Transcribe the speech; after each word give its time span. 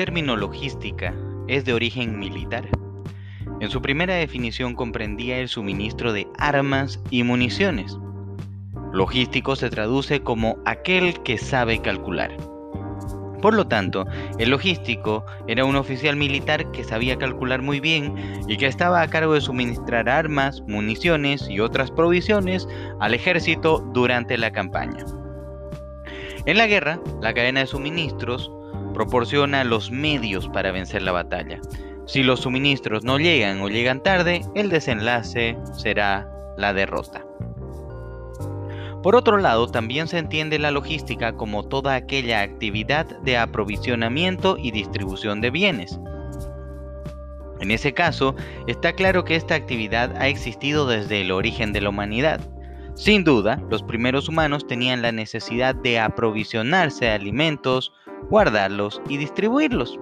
término 0.00 0.34
logística 0.34 1.12
es 1.46 1.66
de 1.66 1.74
origen 1.74 2.18
militar. 2.18 2.66
En 3.60 3.68
su 3.68 3.82
primera 3.82 4.14
definición 4.14 4.74
comprendía 4.74 5.36
el 5.40 5.48
suministro 5.50 6.14
de 6.14 6.26
armas 6.38 6.98
y 7.10 7.22
municiones. 7.22 7.98
Logístico 8.94 9.56
se 9.56 9.68
traduce 9.68 10.22
como 10.22 10.56
aquel 10.64 11.22
que 11.22 11.36
sabe 11.36 11.82
calcular. 11.82 12.34
Por 13.42 13.52
lo 13.52 13.66
tanto, 13.66 14.06
el 14.38 14.48
logístico 14.48 15.26
era 15.46 15.66
un 15.66 15.76
oficial 15.76 16.16
militar 16.16 16.70
que 16.70 16.82
sabía 16.82 17.18
calcular 17.18 17.60
muy 17.60 17.78
bien 17.78 18.14
y 18.48 18.56
que 18.56 18.68
estaba 18.68 19.02
a 19.02 19.08
cargo 19.08 19.34
de 19.34 19.42
suministrar 19.42 20.08
armas, 20.08 20.62
municiones 20.66 21.46
y 21.50 21.60
otras 21.60 21.90
provisiones 21.90 22.66
al 23.00 23.12
ejército 23.12 23.80
durante 23.92 24.38
la 24.38 24.50
campaña. 24.50 25.04
En 26.46 26.56
la 26.56 26.66
guerra, 26.66 26.98
la 27.20 27.34
cadena 27.34 27.60
de 27.60 27.66
suministros 27.66 28.50
proporciona 29.00 29.64
los 29.64 29.90
medios 29.90 30.46
para 30.50 30.72
vencer 30.72 31.00
la 31.00 31.12
batalla. 31.12 31.58
Si 32.04 32.22
los 32.22 32.40
suministros 32.40 33.02
no 33.02 33.18
llegan 33.18 33.62
o 33.62 33.70
llegan 33.70 34.02
tarde, 34.02 34.42
el 34.54 34.68
desenlace 34.68 35.56
será 35.72 36.30
la 36.58 36.74
derrota. 36.74 37.24
Por 39.02 39.16
otro 39.16 39.38
lado, 39.38 39.68
también 39.68 40.06
se 40.06 40.18
entiende 40.18 40.58
la 40.58 40.70
logística 40.70 41.32
como 41.32 41.66
toda 41.66 41.94
aquella 41.94 42.42
actividad 42.42 43.06
de 43.20 43.38
aprovisionamiento 43.38 44.58
y 44.58 44.70
distribución 44.70 45.40
de 45.40 45.50
bienes. 45.50 45.98
En 47.58 47.70
ese 47.70 47.94
caso, 47.94 48.36
está 48.66 48.92
claro 48.92 49.24
que 49.24 49.34
esta 49.34 49.54
actividad 49.54 50.14
ha 50.18 50.28
existido 50.28 50.86
desde 50.86 51.22
el 51.22 51.32
origen 51.32 51.72
de 51.72 51.80
la 51.80 51.88
humanidad. 51.88 52.38
Sin 52.96 53.24
duda, 53.24 53.62
los 53.70 53.82
primeros 53.82 54.28
humanos 54.28 54.66
tenían 54.66 55.00
la 55.00 55.10
necesidad 55.10 55.74
de 55.74 55.98
aprovisionarse 55.98 57.06
de 57.06 57.12
alimentos, 57.12 57.94
guardarlos 58.28 59.00
y 59.08 59.16
distribuirlos. 59.16 59.98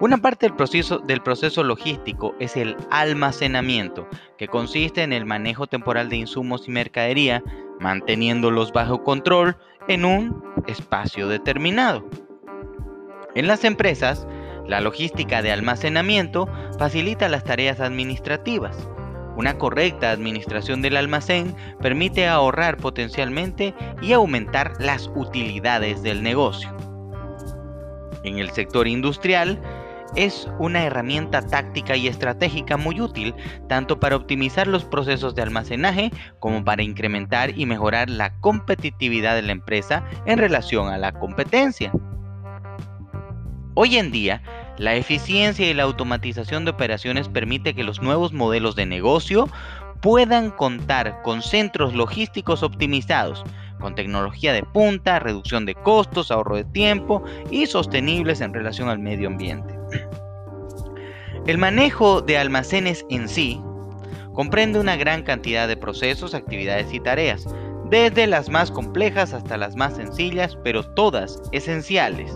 Una 0.00 0.16
parte 0.16 0.46
del 0.46 0.56
proceso, 0.56 0.98
del 0.98 1.22
proceso, 1.22 1.62
logístico 1.62 2.34
es 2.40 2.56
el 2.56 2.74
almacenamiento, 2.90 4.08
que 4.38 4.48
consiste 4.48 5.02
en 5.02 5.12
el 5.12 5.26
manejo 5.26 5.66
temporal 5.66 6.08
de 6.08 6.16
insumos 6.16 6.66
y 6.66 6.70
mercadería, 6.70 7.42
manteniéndolos 7.80 8.72
bajo 8.72 9.04
control 9.04 9.56
en 9.88 10.06
un 10.06 10.42
espacio 10.66 11.28
determinado. 11.28 12.04
En 13.34 13.46
las 13.46 13.64
empresas, 13.64 14.26
la 14.66 14.80
logística 14.80 15.42
de 15.42 15.52
almacenamiento 15.52 16.48
facilita 16.78 17.28
las 17.28 17.44
tareas 17.44 17.80
administrativas. 17.80 18.88
Una 19.40 19.56
correcta 19.56 20.10
administración 20.10 20.82
del 20.82 20.98
almacén 20.98 21.56
permite 21.80 22.28
ahorrar 22.28 22.76
potencialmente 22.76 23.74
y 24.02 24.12
aumentar 24.12 24.74
las 24.78 25.10
utilidades 25.14 26.02
del 26.02 26.22
negocio. 26.22 26.68
En 28.22 28.38
el 28.38 28.50
sector 28.50 28.86
industrial, 28.86 29.58
es 30.14 30.46
una 30.58 30.84
herramienta 30.84 31.40
táctica 31.40 31.96
y 31.96 32.06
estratégica 32.06 32.76
muy 32.76 33.00
útil 33.00 33.34
tanto 33.66 33.98
para 33.98 34.16
optimizar 34.16 34.66
los 34.66 34.84
procesos 34.84 35.34
de 35.34 35.40
almacenaje 35.40 36.10
como 36.38 36.62
para 36.62 36.82
incrementar 36.82 37.58
y 37.58 37.64
mejorar 37.64 38.10
la 38.10 38.38
competitividad 38.40 39.36
de 39.36 39.42
la 39.42 39.52
empresa 39.52 40.04
en 40.26 40.36
relación 40.38 40.88
a 40.88 40.98
la 40.98 41.12
competencia. 41.12 41.90
Hoy 43.72 43.96
en 43.96 44.10
día, 44.10 44.42
la 44.80 44.94
eficiencia 44.94 45.68
y 45.68 45.74
la 45.74 45.82
automatización 45.82 46.64
de 46.64 46.70
operaciones 46.70 47.28
permite 47.28 47.74
que 47.74 47.84
los 47.84 48.00
nuevos 48.00 48.32
modelos 48.32 48.76
de 48.76 48.86
negocio 48.86 49.46
puedan 50.00 50.50
contar 50.50 51.20
con 51.20 51.42
centros 51.42 51.92
logísticos 51.92 52.62
optimizados, 52.62 53.44
con 53.78 53.94
tecnología 53.94 54.54
de 54.54 54.62
punta, 54.62 55.18
reducción 55.18 55.66
de 55.66 55.74
costos, 55.74 56.30
ahorro 56.30 56.56
de 56.56 56.64
tiempo 56.64 57.22
y 57.50 57.66
sostenibles 57.66 58.40
en 58.40 58.54
relación 58.54 58.88
al 58.88 58.98
medio 58.98 59.28
ambiente. 59.28 59.78
El 61.46 61.58
manejo 61.58 62.22
de 62.22 62.38
almacenes 62.38 63.04
en 63.10 63.28
sí 63.28 63.60
comprende 64.32 64.80
una 64.80 64.96
gran 64.96 65.24
cantidad 65.24 65.68
de 65.68 65.76
procesos, 65.76 66.32
actividades 66.32 66.90
y 66.94 67.00
tareas, 67.00 67.46
desde 67.90 68.26
las 68.26 68.48
más 68.48 68.70
complejas 68.70 69.34
hasta 69.34 69.58
las 69.58 69.76
más 69.76 69.96
sencillas, 69.96 70.56
pero 70.64 70.82
todas 70.94 71.38
esenciales. 71.52 72.34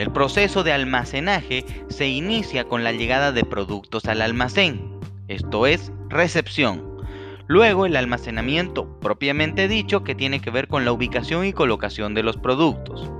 El 0.00 0.12
proceso 0.12 0.62
de 0.64 0.72
almacenaje 0.72 1.66
se 1.90 2.08
inicia 2.08 2.64
con 2.64 2.84
la 2.84 2.92
llegada 2.92 3.32
de 3.32 3.44
productos 3.44 4.06
al 4.06 4.22
almacén, 4.22 4.98
esto 5.28 5.66
es 5.66 5.92
recepción. 6.08 7.04
Luego 7.48 7.84
el 7.84 7.94
almacenamiento 7.96 8.98
propiamente 9.00 9.68
dicho 9.68 10.02
que 10.02 10.14
tiene 10.14 10.40
que 10.40 10.50
ver 10.50 10.68
con 10.68 10.86
la 10.86 10.92
ubicación 10.92 11.44
y 11.44 11.52
colocación 11.52 12.14
de 12.14 12.22
los 12.22 12.38
productos. 12.38 13.12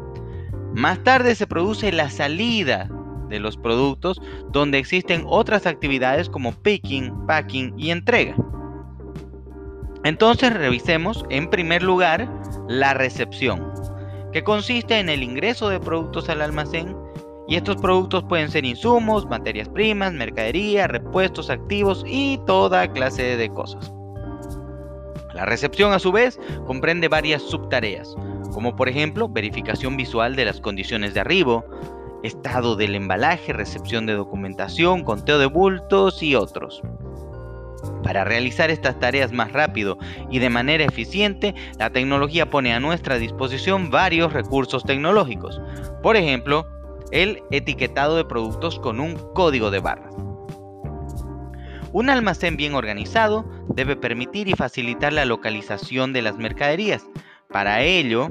Más 0.74 1.04
tarde 1.04 1.34
se 1.34 1.46
produce 1.46 1.92
la 1.92 2.08
salida 2.08 2.88
de 3.28 3.40
los 3.40 3.58
productos 3.58 4.18
donde 4.50 4.78
existen 4.78 5.24
otras 5.26 5.66
actividades 5.66 6.30
como 6.30 6.52
picking, 6.52 7.26
packing 7.26 7.74
y 7.78 7.90
entrega. 7.90 8.36
Entonces 10.02 10.54
revisemos 10.54 11.26
en 11.28 11.50
primer 11.50 11.82
lugar 11.82 12.26
la 12.70 12.94
recepción, 12.94 13.70
que 14.32 14.44
consiste 14.44 14.98
en 14.98 15.08
el 15.08 15.22
ingreso 15.22 15.68
de 15.68 15.80
productos 15.80 16.28
al 16.28 16.42
almacén 16.42 16.96
y 17.48 17.56
estos 17.56 17.76
productos 17.76 18.22
pueden 18.24 18.50
ser 18.50 18.64
insumos, 18.64 19.26
materias 19.26 19.68
primas, 19.68 20.12
mercadería, 20.12 20.86
repuestos 20.86 21.50
activos 21.50 22.04
y 22.06 22.38
toda 22.46 22.92
clase 22.92 23.36
de 23.36 23.48
cosas. 23.48 23.92
La 25.34 25.46
recepción 25.46 25.92
a 25.92 25.98
su 25.98 26.12
vez 26.12 26.38
comprende 26.66 27.08
varias 27.08 27.42
subtareas, 27.42 28.14
como 28.52 28.76
por 28.76 28.88
ejemplo 28.88 29.28
verificación 29.28 29.96
visual 29.96 30.36
de 30.36 30.44
las 30.44 30.60
condiciones 30.60 31.14
de 31.14 31.20
arribo, 31.20 31.64
estado 32.22 32.76
del 32.76 32.94
embalaje, 32.94 33.52
recepción 33.52 34.06
de 34.06 34.12
documentación, 34.12 35.02
conteo 35.02 35.38
de 35.38 35.46
bultos 35.46 36.22
y 36.22 36.36
otros. 36.36 36.82
Para 38.02 38.24
realizar 38.24 38.70
estas 38.70 38.98
tareas 38.98 39.32
más 39.32 39.52
rápido 39.52 39.98
y 40.30 40.38
de 40.38 40.50
manera 40.50 40.84
eficiente, 40.84 41.54
la 41.78 41.90
tecnología 41.90 42.50
pone 42.50 42.72
a 42.72 42.80
nuestra 42.80 43.18
disposición 43.18 43.90
varios 43.90 44.32
recursos 44.32 44.84
tecnológicos. 44.84 45.60
Por 46.02 46.16
ejemplo, 46.16 46.66
el 47.12 47.42
etiquetado 47.50 48.16
de 48.16 48.24
productos 48.24 48.78
con 48.78 49.00
un 49.00 49.16
código 49.34 49.70
de 49.70 49.80
barras. 49.80 50.14
Un 51.92 52.08
almacén 52.08 52.56
bien 52.56 52.74
organizado 52.74 53.44
debe 53.68 53.96
permitir 53.96 54.48
y 54.48 54.52
facilitar 54.52 55.12
la 55.12 55.24
localización 55.24 56.12
de 56.12 56.22
las 56.22 56.38
mercaderías. 56.38 57.04
Para 57.48 57.82
ello, 57.82 58.28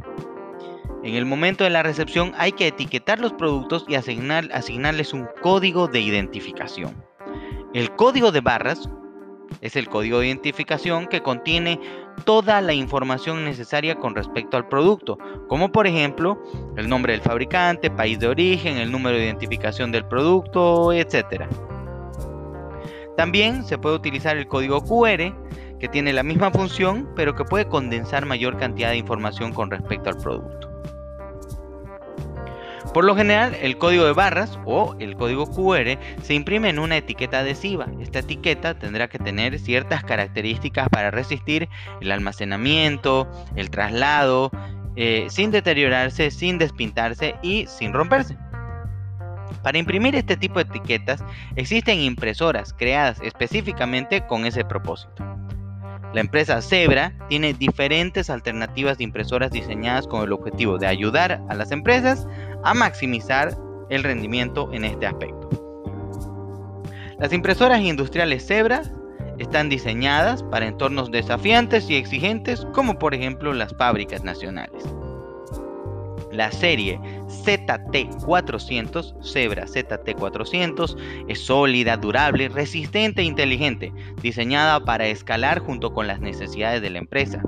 en 1.03 1.15
el 1.15 1.25
momento 1.25 1.65
de 1.65 1.69
la 1.69 1.83
recepción 1.83 2.33
hay 2.37 2.53
que 2.53 2.67
etiquetar 2.67 3.19
los 3.19 3.33
productos 3.33 3.85
y 3.87 3.95
asignar, 3.95 4.49
asignarles 4.53 5.13
un 5.13 5.27
código 5.41 5.87
de 5.87 5.99
identificación. 5.99 7.03
El 7.73 7.91
código 7.95 8.31
de 8.31 8.41
barras 8.41 8.89
es 9.61 9.75
el 9.75 9.89
código 9.89 10.19
de 10.19 10.27
identificación 10.27 11.07
que 11.07 11.21
contiene 11.21 11.79
toda 12.25 12.61
la 12.61 12.73
información 12.73 13.45
necesaria 13.45 13.95
con 13.95 14.15
respecto 14.15 14.57
al 14.57 14.67
producto, 14.67 15.17
como 15.47 15.71
por 15.71 15.87
ejemplo 15.87 16.41
el 16.77 16.89
nombre 16.89 17.13
del 17.13 17.21
fabricante, 17.21 17.89
país 17.89 18.19
de 18.19 18.27
origen, 18.27 18.77
el 18.77 18.91
número 18.91 19.17
de 19.17 19.25
identificación 19.25 19.91
del 19.91 20.05
producto, 20.05 20.93
etc. 20.93 21.45
También 23.17 23.63
se 23.63 23.77
puede 23.77 23.95
utilizar 23.95 24.37
el 24.37 24.47
código 24.47 24.81
QR, 24.81 25.33
que 25.79 25.87
tiene 25.89 26.13
la 26.13 26.23
misma 26.23 26.51
función, 26.51 27.09
pero 27.15 27.35
que 27.35 27.45
puede 27.45 27.67
condensar 27.67 28.25
mayor 28.25 28.57
cantidad 28.57 28.91
de 28.91 28.97
información 28.97 29.53
con 29.53 29.71
respecto 29.71 30.09
al 30.09 30.17
producto. 30.17 30.68
Por 32.99 33.05
lo 33.05 33.15
general, 33.15 33.55
el 33.61 33.77
código 33.77 34.03
de 34.03 34.11
barras 34.11 34.59
o 34.65 34.93
el 34.99 35.15
código 35.15 35.49
QR 35.49 35.97
se 36.21 36.33
imprime 36.33 36.67
en 36.67 36.79
una 36.79 36.97
etiqueta 36.97 37.39
adhesiva. 37.39 37.87
Esta 38.01 38.19
etiqueta 38.19 38.77
tendrá 38.77 39.07
que 39.07 39.17
tener 39.17 39.57
ciertas 39.57 40.03
características 40.03 40.89
para 40.89 41.09
resistir 41.09 41.69
el 42.01 42.11
almacenamiento, 42.11 43.31
el 43.55 43.69
traslado, 43.69 44.51
eh, 44.97 45.27
sin 45.29 45.49
deteriorarse, 45.49 46.29
sin 46.29 46.57
despintarse 46.57 47.35
y 47.41 47.67
sin 47.67 47.93
romperse. 47.93 48.35
Para 49.63 49.77
imprimir 49.77 50.13
este 50.17 50.35
tipo 50.35 50.55
de 50.55 50.63
etiquetas 50.63 51.23
existen 51.55 51.99
impresoras 51.99 52.73
creadas 52.73 53.21
específicamente 53.21 54.27
con 54.27 54.45
ese 54.45 54.65
propósito. 54.65 55.28
La 56.13 56.21
empresa 56.21 56.61
Zebra 56.61 57.13
tiene 57.29 57.53
diferentes 57.53 58.29
alternativas 58.31 58.97
de 58.97 59.03
impresoras 59.03 59.51
diseñadas 59.51 60.07
con 60.07 60.23
el 60.23 60.33
objetivo 60.33 60.79
de 60.79 60.87
ayudar 60.87 61.41
a 61.49 61.53
las 61.53 61.71
empresas 61.71 62.27
a 62.63 62.73
maximizar 62.73 63.55
el 63.89 64.03
rendimiento 64.03 64.69
en 64.73 64.85
este 64.85 65.05
aspecto. 65.05 65.49
Las 67.19 67.31
impresoras 67.31 67.81
industriales 67.81 68.47
Zebra 68.47 68.81
están 69.37 69.69
diseñadas 69.69 70.41
para 70.43 70.67
entornos 70.67 71.11
desafiantes 71.11 71.89
y 71.89 71.95
exigentes 71.95 72.65
como 72.73 72.97
por 72.97 73.13
ejemplo 73.13 73.53
las 73.53 73.75
fábricas 73.75 74.23
nacionales. 74.23 74.83
La 76.31 76.51
serie 76.51 76.99
ZT400, 77.27 79.23
Zebra 79.23 79.65
ZT400, 79.65 80.95
es 81.27 81.39
sólida, 81.39 81.97
durable, 81.97 82.49
resistente 82.49 83.21
e 83.21 83.25
inteligente, 83.25 83.91
diseñada 84.21 84.79
para 84.85 85.07
escalar 85.07 85.59
junto 85.59 85.91
con 85.93 86.05
las 86.07 86.19
necesidades 86.19 86.81
de 86.81 86.91
la 86.91 86.99
empresa. 86.99 87.41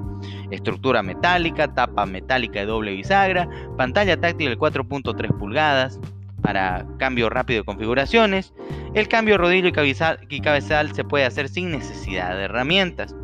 estructura 0.50 1.02
metálica, 1.02 1.74
tapa 1.74 2.06
metálica 2.06 2.60
de 2.60 2.66
doble 2.66 2.94
bisagra, 2.94 3.48
pantalla 3.78 4.20
táctil 4.20 4.50
de 4.50 4.58
4.3 4.58 5.38
pulgadas 5.38 6.00
para 6.42 6.86
cambio 6.98 7.30
rápido 7.30 7.60
de 7.62 7.66
configuraciones. 7.66 8.54
El 8.94 9.08
cambio 9.08 9.38
rodillo 9.38 9.70
y 9.70 10.42
cabezal 10.42 10.94
se 10.94 11.04
puede 11.04 11.26
hacer 11.26 11.48
sin 11.48 11.72
necesidad 11.72 12.36
de 12.36 12.44
herramientas. 12.44 13.16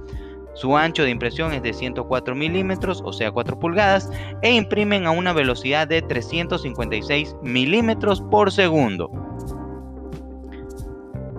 Su 0.58 0.76
ancho 0.76 1.04
de 1.04 1.12
impresión 1.12 1.54
es 1.54 1.62
de 1.62 1.72
104 1.72 2.34
milímetros, 2.34 3.04
o 3.06 3.14
sea 3.14 3.32
4 3.32 3.60
pulgadas, 3.60 4.10
e 4.42 4.56
imprimen 4.56 5.06
a 5.06 5.12
una 5.12 5.32
velocidad 5.32 5.88
de 5.88 6.02
356 6.02 7.36
milímetros 7.44 8.22
por 8.32 8.52
segundo. 8.52 9.12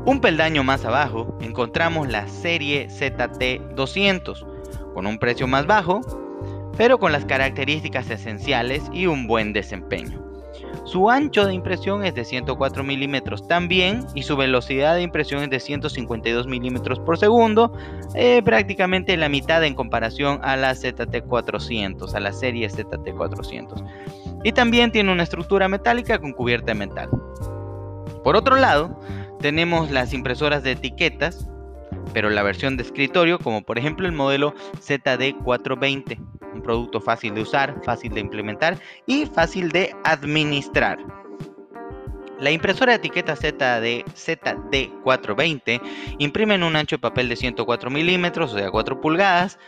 Un 0.06 0.20
peldaño 0.20 0.62
más 0.62 0.85
abajo 0.85 1.37
encontramos 1.41 2.09
la 2.09 2.29
serie 2.29 2.87
ZT200, 2.87 4.47
con 4.94 5.09
un 5.09 5.19
precio 5.19 5.49
más 5.49 5.67
bajo, 5.67 6.00
pero 6.76 7.00
con 7.00 7.11
las 7.11 7.25
características 7.25 8.09
esenciales 8.11 8.85
y 8.93 9.06
un 9.06 9.26
buen 9.26 9.53
desempeño. 9.53 10.27
Su 10.85 11.11
ancho 11.11 11.47
de 11.47 11.53
impresión 11.53 12.05
es 12.05 12.15
de 12.15 12.25
104 12.25 12.82
milímetros 12.82 13.47
también 13.47 14.06
y 14.15 14.23
su 14.23 14.37
velocidad 14.37 14.94
de 14.94 15.03
impresión 15.03 15.43
es 15.43 15.50
de 15.50 15.61
152 15.61 16.47
milímetros 16.47 16.99
por 17.00 17.19
segundo, 17.19 17.73
eh, 18.15 18.43
prácticamente 18.43 19.17
la 19.17 19.29
mitad 19.29 19.62
en 19.65 19.75
comparación 19.75 20.41
a 20.43 20.56
la 20.56 20.73
ZT400, 20.73 22.15
a 22.15 22.20
la 22.20 22.32
serie 22.32 22.69
ZT400. 22.70 23.85
Y 24.44 24.53
también 24.53 24.91
tiene 24.91 25.12
una 25.12 25.25
estructura 25.25 25.69
metálica 25.69 26.19
con 26.19 26.32
cubierta 26.32 26.69
de 26.69 26.75
metal. 26.75 27.11
Por 28.25 28.37
otro 28.37 28.56
lado, 28.56 28.99
tenemos 29.41 29.91
las 29.91 30.15
impresoras 30.15 30.62
de 30.62 30.73
etiquetas, 30.73 31.49
pero 32.15 32.31
la 32.31 32.43
versión 32.43 32.76
de 32.76 32.85
escritorio, 32.85 33.38
como 33.38 33.62
por 33.62 33.79
ejemplo 33.79 34.06
el 34.06 34.12
modelo 34.12 34.55
ZD420 34.81 36.38
un 36.54 36.62
producto 36.62 37.00
fácil 37.00 37.34
de 37.34 37.42
usar, 37.42 37.80
fácil 37.84 38.12
de 38.12 38.20
implementar 38.20 38.78
y 39.06 39.26
fácil 39.26 39.70
de 39.70 39.94
administrar. 40.04 40.98
La 42.40 42.52
impresora 42.52 42.92
de 42.92 42.98
etiqueta 42.98 43.34
ZD, 43.34 44.04
ZD420 44.14 45.80
imprime 46.18 46.54
en 46.54 46.62
un 46.62 46.76
ancho 46.76 46.96
de 46.96 47.00
papel 47.00 47.28
de 47.28 47.34
104 47.34 47.90
milímetros, 47.90 48.54
o 48.54 48.58
sea 48.58 48.70
4 48.70 49.00
pulgadas, 49.00 49.58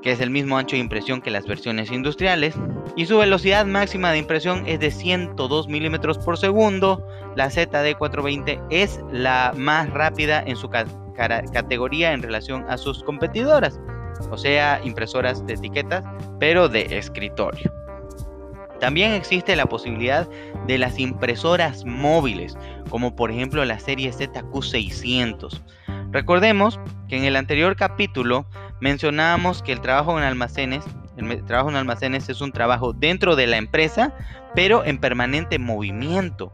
que 0.00 0.12
es 0.12 0.20
el 0.20 0.30
mismo 0.30 0.56
ancho 0.56 0.76
de 0.76 0.80
impresión 0.80 1.20
que 1.20 1.30
las 1.30 1.46
versiones 1.46 1.92
industriales, 1.92 2.54
y 2.96 3.04
su 3.04 3.18
velocidad 3.18 3.66
máxima 3.66 4.12
de 4.12 4.18
impresión 4.18 4.66
es 4.66 4.80
de 4.80 4.90
102 4.90 5.68
milímetros 5.68 6.18
por 6.18 6.38
segundo. 6.38 7.06
La 7.36 7.50
ZD420 7.50 8.66
es 8.70 9.00
la 9.12 9.52
más 9.56 9.90
rápida 9.90 10.42
en 10.46 10.56
su 10.56 10.70
categoría 10.70 12.12
en 12.12 12.22
relación 12.22 12.64
a 12.70 12.78
sus 12.78 13.02
competidoras 13.04 13.78
o 14.30 14.36
sea, 14.36 14.80
impresoras 14.84 15.46
de 15.46 15.54
etiquetas, 15.54 16.04
pero 16.38 16.68
de 16.68 16.98
escritorio. 16.98 17.72
También 18.80 19.12
existe 19.12 19.56
la 19.56 19.66
posibilidad 19.66 20.28
de 20.66 20.78
las 20.78 20.98
impresoras 20.98 21.84
móviles, 21.84 22.56
como 22.90 23.14
por 23.16 23.30
ejemplo 23.30 23.64
la 23.64 23.78
serie 23.78 24.12
ZQ600. 24.12 25.62
Recordemos 26.10 26.78
que 27.08 27.16
en 27.16 27.24
el 27.24 27.36
anterior 27.36 27.76
capítulo 27.76 28.46
mencionábamos 28.80 29.62
que 29.62 29.72
el 29.72 29.80
trabajo 29.80 30.18
en 30.18 30.24
almacenes, 30.24 30.84
el 31.16 31.44
trabajo 31.44 31.70
en 31.70 31.76
almacenes 31.76 32.28
es 32.28 32.40
un 32.40 32.52
trabajo 32.52 32.92
dentro 32.92 33.36
de 33.36 33.46
la 33.46 33.56
empresa, 33.56 34.12
pero 34.54 34.84
en 34.84 34.98
permanente 34.98 35.58
movimiento. 35.58 36.52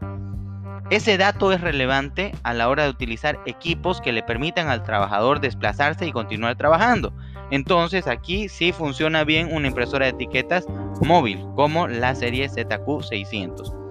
Ese 0.89 1.17
dato 1.17 1.53
es 1.53 1.61
relevante 1.61 2.33
a 2.43 2.53
la 2.53 2.67
hora 2.67 2.83
de 2.83 2.89
utilizar 2.89 3.39
equipos 3.45 4.01
que 4.01 4.11
le 4.11 4.23
permitan 4.23 4.67
al 4.67 4.83
trabajador 4.83 5.39
desplazarse 5.39 6.05
y 6.05 6.11
continuar 6.11 6.57
trabajando. 6.57 7.13
Entonces 7.51 8.07
aquí 8.07 8.49
sí 8.49 8.71
funciona 8.71 9.23
bien 9.23 9.53
una 9.53 9.67
impresora 9.67 10.05
de 10.05 10.11
etiquetas 10.11 10.65
móvil 11.01 11.45
como 11.55 11.87
la 11.87 12.15
serie 12.15 12.49
ZQ600. 12.49 13.81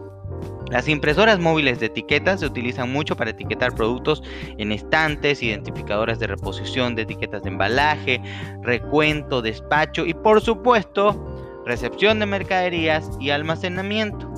Las 0.70 0.88
impresoras 0.88 1.40
móviles 1.40 1.80
de 1.80 1.86
etiquetas 1.86 2.40
se 2.40 2.46
utilizan 2.46 2.92
mucho 2.92 3.16
para 3.16 3.30
etiquetar 3.30 3.74
productos 3.74 4.22
en 4.56 4.70
estantes, 4.70 5.42
identificadores 5.42 6.20
de 6.20 6.28
reposición 6.28 6.94
de 6.94 7.02
etiquetas 7.02 7.42
de 7.42 7.48
embalaje, 7.50 8.22
recuento, 8.62 9.42
despacho 9.42 10.06
y 10.06 10.14
por 10.14 10.40
supuesto 10.40 11.62
recepción 11.66 12.20
de 12.20 12.26
mercaderías 12.26 13.10
y 13.20 13.30
almacenamiento. 13.30 14.32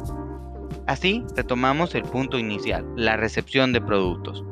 Así 0.87 1.23
retomamos 1.37 1.95
el 1.95 2.03
punto 2.03 2.39
inicial, 2.39 2.85
la 2.97 3.17
recepción 3.17 3.75
de 3.75 3.83
productos. 3.83 4.43